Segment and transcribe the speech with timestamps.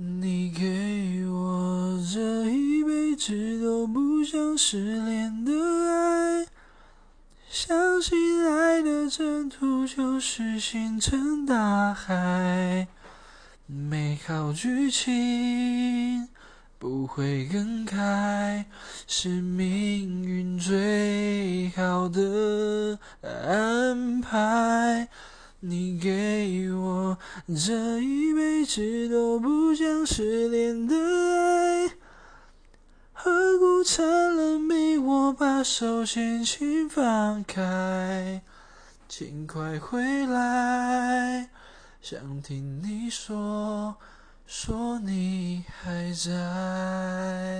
[0.00, 5.52] 你给我这一辈子都不想失联的
[5.90, 6.46] 爱，
[7.50, 12.86] 相信爱的征途就是星辰大海，
[13.66, 16.28] 美好剧情
[16.78, 18.66] 不会更改，
[19.08, 25.08] 是命运最好的安排。
[25.60, 27.18] 你给我
[27.48, 31.88] 这一辈子都不想失联的爱，
[33.12, 34.06] 何苦残
[34.36, 38.40] 忍逼我把手轻轻放开？
[39.08, 41.50] 请快回来，
[42.00, 43.96] 想听你说，
[44.46, 47.57] 说你还在。